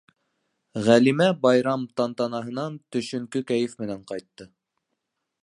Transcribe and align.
Ғәлимә 0.87 1.27
байрам 1.43 1.83
тантанаһынан 2.01 2.81
төшөнкө 2.97 3.43
кәйеф 3.53 3.79
менән 3.85 4.05
ҡайтты. 4.15 4.51